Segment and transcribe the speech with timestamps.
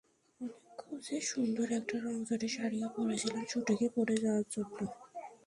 [0.41, 4.77] অনেক খুঁজে সুন্দর একটা রংচঙে শাড়িও পরেছিলাম শুটিংয়ে পরে যাওয়ার জন্য।